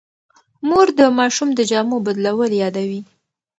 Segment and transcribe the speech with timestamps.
[0.69, 3.01] مور د ماشوم د جامو بدلول یادوي.